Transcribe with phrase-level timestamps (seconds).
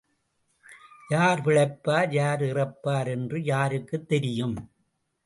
[1.09, 4.55] யார் பிழைப்பார் யார் இறப்பார் என்று யாருக்குத் தெரியும்?